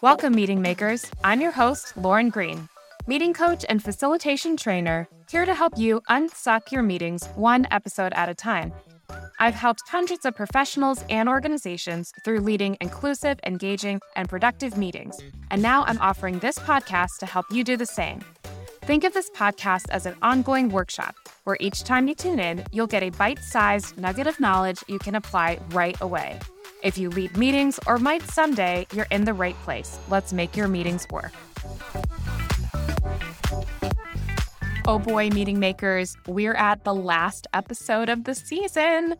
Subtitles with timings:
[0.00, 1.08] Welcome, meeting makers.
[1.22, 2.68] I'm your host, Lauren Green,
[3.06, 8.28] meeting coach and facilitation trainer, here to help you unsuck your meetings one episode at
[8.28, 8.72] a time.
[9.38, 15.16] I've helped hundreds of professionals and organizations through leading inclusive, engaging, and productive meetings.
[15.50, 18.24] And now I'm offering this podcast to help you do the same.
[18.82, 22.86] Think of this podcast as an ongoing workshop where each time you tune in, you'll
[22.86, 26.38] get a bite sized nugget of knowledge you can apply right away.
[26.82, 29.98] If you lead meetings or might someday, you're in the right place.
[30.08, 31.32] Let's make your meetings work.
[34.84, 39.14] Oh boy, meeting makers, we're at the last episode of the season.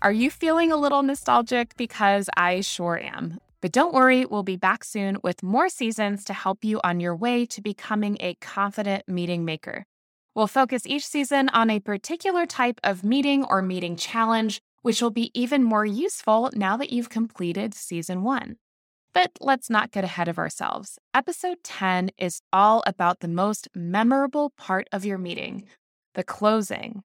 [0.00, 1.76] Are you feeling a little nostalgic?
[1.76, 3.38] Because I sure am.
[3.60, 7.14] But don't worry, we'll be back soon with more seasons to help you on your
[7.14, 9.86] way to becoming a confident meeting maker.
[10.34, 15.10] We'll focus each season on a particular type of meeting or meeting challenge which will
[15.10, 18.56] be even more useful now that you've completed season one.
[19.14, 20.98] But let's not get ahead of ourselves.
[21.14, 25.64] Episode 10 is all about the most memorable part of your meeting
[26.14, 27.02] the closing.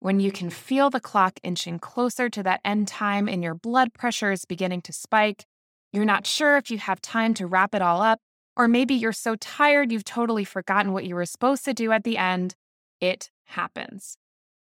[0.00, 3.94] When you can feel the clock inching closer to that end time and your blood
[3.94, 5.46] pressure is beginning to spike,
[5.94, 8.20] you're not sure if you have time to wrap it all up,
[8.54, 12.04] or maybe you're so tired you've totally forgotten what you were supposed to do at
[12.04, 12.54] the end,
[13.00, 14.16] it happens.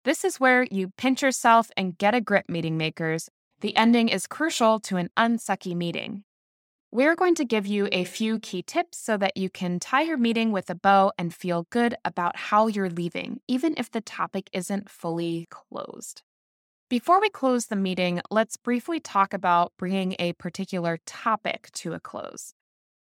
[0.05, 3.31] This is where you pinch yourself and get a grip, meeting makers.
[3.61, 6.25] The ending is crucial to an unsucky meeting.
[6.93, 10.17] We're going to give you a few key tips so that you can tie your
[10.17, 14.49] meeting with a bow and feel good about how you're leaving, even if the topic
[14.53, 16.23] isn't fully closed.
[16.91, 21.99] Before we close the meeting, let's briefly talk about bringing a particular topic to a
[21.99, 22.53] close.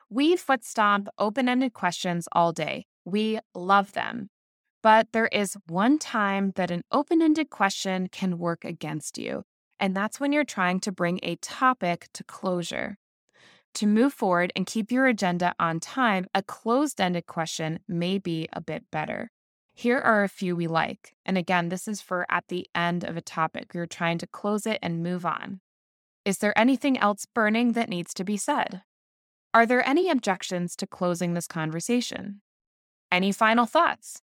[0.10, 2.88] We foot stomp open ended questions all day.
[3.06, 4.30] We love them.
[4.84, 9.44] But there is one time that an open ended question can work against you,
[9.80, 12.98] and that's when you're trying to bring a topic to closure.
[13.76, 18.48] To move forward and keep your agenda on time, a closed ended question may be
[18.54, 19.30] a bit better.
[19.76, 21.14] Here are a few we like.
[21.24, 23.76] And again, this is for at the end of a topic.
[23.76, 25.60] You're trying to close it and move on.
[26.26, 28.82] Is there anything else burning that needs to be said?
[29.54, 32.42] Are there any objections to closing this conversation?
[33.12, 34.24] Any final thoughts?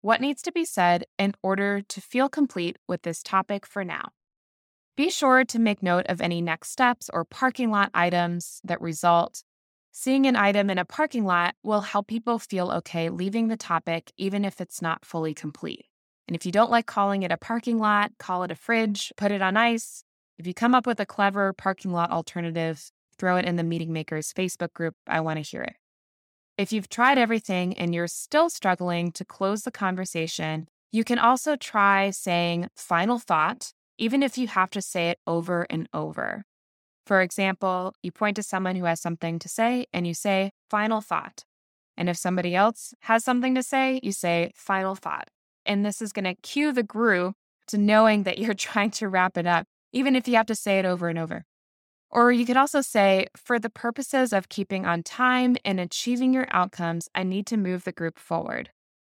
[0.00, 4.10] What needs to be said in order to feel complete with this topic for now.
[4.96, 9.42] Be sure to make note of any next steps or parking lot items that result.
[9.92, 14.10] Seeing an item in a parking lot will help people feel okay leaving the topic,
[14.16, 15.86] even if it's not fully complete.
[16.28, 19.32] And if you don't like calling it a parking lot, call it a fridge, put
[19.32, 20.02] it on ice.
[20.38, 23.92] If you come up with a clever parking lot alternative, throw it in the Meeting
[23.92, 24.94] Makers Facebook group.
[25.06, 25.76] I want to hear it.
[26.58, 31.54] If you've tried everything and you're still struggling to close the conversation, you can also
[31.54, 36.44] try saying final thought, even if you have to say it over and over.
[37.04, 41.02] For example, you point to someone who has something to say and you say final
[41.02, 41.44] thought.
[41.94, 45.28] And if somebody else has something to say, you say final thought.
[45.66, 47.34] And this is going to cue the group
[47.68, 50.78] to knowing that you're trying to wrap it up, even if you have to say
[50.78, 51.44] it over and over.
[52.10, 56.46] Or you could also say, for the purposes of keeping on time and achieving your
[56.50, 58.70] outcomes, I need to move the group forward.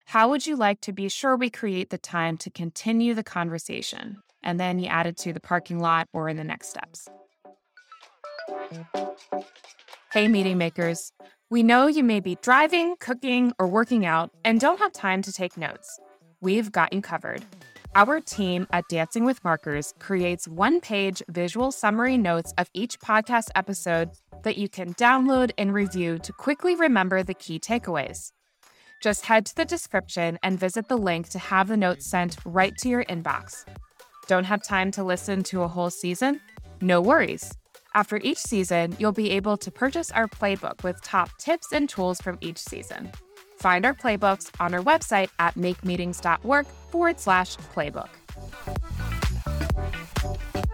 [0.06, 4.22] How would you like to be sure we create the time to continue the conversation?
[4.42, 7.08] And then you add it to the parking lot or in the next steps.
[10.12, 11.12] Hey, meeting makers.
[11.50, 15.32] We know you may be driving, cooking, or working out and don't have time to
[15.32, 16.00] take notes.
[16.40, 17.44] We've got you covered.
[17.96, 23.48] Our team at Dancing with Markers creates one page visual summary notes of each podcast
[23.56, 24.10] episode
[24.44, 28.30] that you can download and review to quickly remember the key takeaways.
[29.02, 32.76] Just head to the description and visit the link to have the notes sent right
[32.78, 33.64] to your inbox.
[34.28, 36.40] Don't have time to listen to a whole season?
[36.80, 37.52] No worries.
[37.94, 42.20] After each season, you'll be able to purchase our playbook with top tips and tools
[42.20, 43.10] from each season.
[43.60, 48.08] Find our playbooks on our website at makemeetings.org forward slash playbook.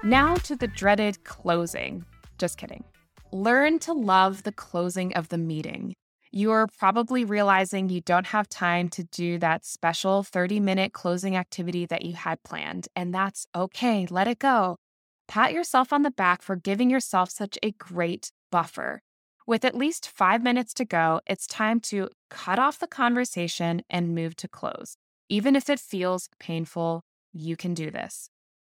[0.04, 2.04] Now to the dreaded closing.
[2.38, 2.84] Just kidding.
[3.32, 5.94] Learn to love the closing of the meeting.
[6.30, 11.86] You're probably realizing you don't have time to do that special 30 minute closing activity
[11.86, 14.06] that you had planned, and that's okay.
[14.08, 14.76] Let it go.
[15.26, 19.00] Pat yourself on the back for giving yourself such a great buffer.
[19.48, 24.12] With at least five minutes to go, it's time to cut off the conversation and
[24.12, 24.96] move to close.
[25.28, 28.28] Even if it feels painful, you can do this.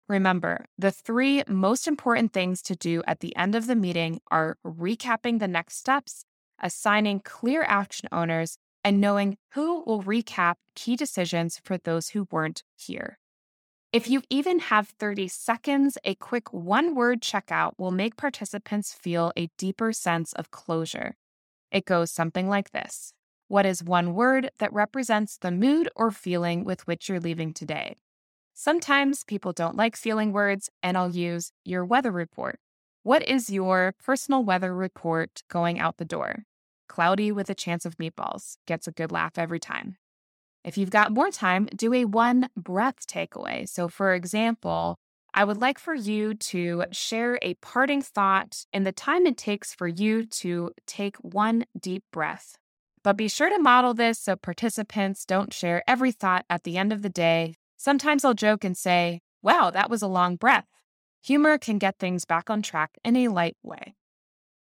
[0.09, 4.56] Remember, the three most important things to do at the end of the meeting are
[4.67, 6.25] recapping the next steps,
[6.61, 12.65] assigning clear action owners, and knowing who will recap key decisions for those who weren't
[12.77, 13.19] here.
[13.94, 19.31] If you even have 30 seconds, a quick one word checkout will make participants feel
[19.37, 21.14] a deeper sense of closure.
[21.70, 23.12] It goes something like this
[23.46, 27.94] What is one word that represents the mood or feeling with which you're leaving today?
[28.52, 32.58] Sometimes people don't like feeling words, and I'll use your weather report.
[33.05, 36.46] What is your personal weather report going out the door?
[36.88, 38.56] Cloudy with a chance of meatballs.
[38.67, 39.99] Gets a good laugh every time.
[40.65, 43.69] If you've got more time, do a one breath takeaway.
[43.69, 44.97] So, for example,
[45.35, 49.75] I would like for you to share a parting thought in the time it takes
[49.75, 52.57] for you to take one deep breath.
[53.03, 56.93] But be sure to model this so participants don't share every thought at the end
[56.93, 60.65] of the day Sometimes I'll joke and say, wow, that was a long breath.
[61.25, 63.95] Humor can get things back on track in a light way.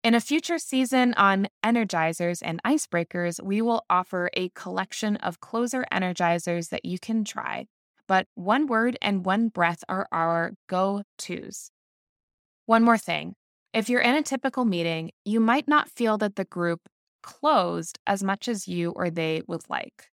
[0.05, 5.83] In a future season on energizers and icebreakers, we will offer a collection of closer
[5.91, 7.65] energizers that you can try.
[8.07, 11.71] But one word and one breath are our go tos.
[12.67, 13.33] One more thing
[13.73, 16.81] if you're in a typical meeting, you might not feel that the group
[17.23, 20.11] closed as much as you or they would like.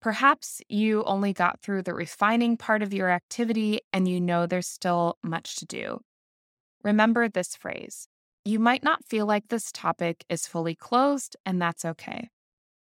[0.00, 4.68] Perhaps you only got through the refining part of your activity and you know there's
[4.68, 5.98] still much to do.
[6.84, 8.06] Remember this phrase
[8.44, 12.30] you might not feel like this topic is fully closed, and that's okay.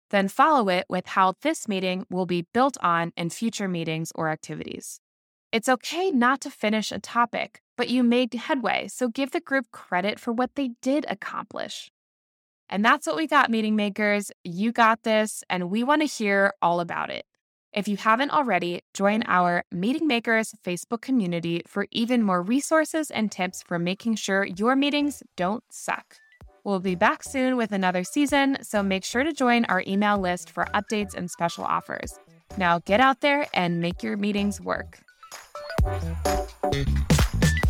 [0.10, 4.30] Then follow it with how this meeting will be built on in future meetings or
[4.30, 5.00] activities.
[5.52, 9.72] It's okay not to finish a topic, but you made headway, so give the group
[9.72, 11.92] credit for what they did accomplish.
[12.70, 14.32] And that's what we got, meeting makers.
[14.44, 17.26] You got this, and we want to hear all about it.
[17.74, 23.32] If you haven't already, join our Meeting Makers Facebook community for even more resources and
[23.32, 26.18] tips for making sure your meetings don't suck.
[26.64, 30.52] We'll be back soon with another season, so make sure to join our email list
[30.52, 32.20] for updates and special offers.
[32.58, 35.00] Now get out there and make your meetings work.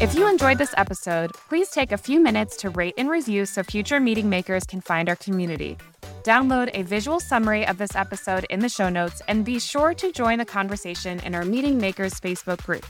[0.03, 3.63] If you enjoyed this episode, please take a few minutes to rate and review so
[3.63, 5.77] future meeting makers can find our community.
[6.23, 10.11] Download a visual summary of this episode in the show notes and be sure to
[10.11, 12.85] join the conversation in our Meeting Makers Facebook group.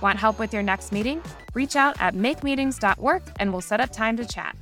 [0.00, 1.22] Want help with your next meeting?
[1.54, 4.56] Reach out at makemeetings.work and we'll set up time to chat.